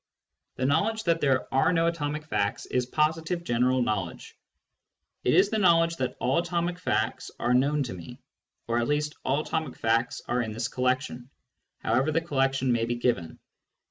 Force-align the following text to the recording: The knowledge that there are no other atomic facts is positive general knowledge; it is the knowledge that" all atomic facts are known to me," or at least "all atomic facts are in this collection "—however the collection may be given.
The 0.55 0.65
knowledge 0.65 1.03
that 1.03 1.21
there 1.21 1.45
are 1.53 1.71
no 1.71 1.83
other 1.85 1.91
atomic 1.95 2.25
facts 2.25 2.65
is 2.65 2.87
positive 2.87 3.43
general 3.43 3.83
knowledge; 3.83 4.35
it 5.23 5.35
is 5.35 5.51
the 5.51 5.59
knowledge 5.59 5.97
that" 5.97 6.17
all 6.19 6.39
atomic 6.39 6.79
facts 6.79 7.29
are 7.37 7.53
known 7.53 7.83
to 7.83 7.93
me," 7.93 8.19
or 8.67 8.79
at 8.79 8.87
least 8.87 9.13
"all 9.23 9.41
atomic 9.41 9.75
facts 9.77 10.19
are 10.27 10.41
in 10.41 10.53
this 10.53 10.67
collection 10.67 11.29
"—however 11.85 12.11
the 12.11 12.19
collection 12.19 12.71
may 12.71 12.85
be 12.85 12.95
given. 12.95 13.37